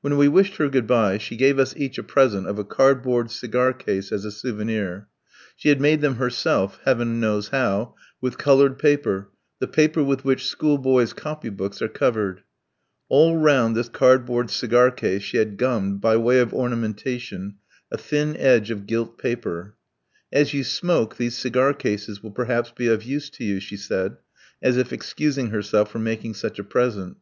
When 0.00 0.16
we 0.16 0.28
wished 0.28 0.58
her 0.58 0.68
"good 0.68 0.86
bye," 0.86 1.18
she 1.18 1.34
gave 1.36 1.58
us 1.58 1.76
each 1.76 1.98
a 1.98 2.04
present 2.04 2.46
of 2.46 2.60
a 2.60 2.64
cardboard 2.64 3.32
cigar 3.32 3.72
case 3.72 4.12
as 4.12 4.24
a 4.24 4.30
souvenir. 4.30 5.08
She 5.56 5.70
had 5.70 5.80
made 5.80 6.00
them 6.02 6.14
herself 6.22 6.78
Heaven 6.84 7.18
knows 7.18 7.48
how 7.48 7.96
with 8.20 8.38
coloured 8.38 8.78
paper, 8.78 9.28
the 9.58 9.66
paper 9.66 10.04
with 10.04 10.24
which 10.24 10.46
school 10.46 10.78
boys' 10.78 11.12
copy 11.12 11.48
books 11.48 11.82
are 11.82 11.88
covered. 11.88 12.44
All 13.08 13.38
round 13.38 13.74
this 13.74 13.88
cardboard 13.88 14.50
cigar 14.50 14.92
case 14.92 15.22
she 15.24 15.38
had 15.38 15.56
gummed, 15.56 16.00
by 16.00 16.16
way 16.16 16.38
of 16.38 16.54
ornamentation, 16.54 17.56
a 17.90 17.98
thin 17.98 18.36
edge 18.36 18.70
of 18.70 18.86
gilt 18.86 19.18
paper. 19.18 19.74
"As 20.32 20.54
you 20.54 20.62
smoke, 20.62 21.16
these 21.16 21.36
cigar 21.36 21.74
cases 21.74 22.22
will 22.22 22.30
perhaps 22.30 22.70
be 22.70 22.86
of 22.86 23.02
use 23.02 23.28
to 23.30 23.44
you," 23.44 23.58
she 23.58 23.76
said, 23.76 24.16
as 24.62 24.76
if 24.76 24.92
excusing 24.92 25.48
herself 25.50 25.90
for 25.90 25.98
making 25.98 26.34
such 26.34 26.60
a 26.60 26.62
present. 26.62 27.16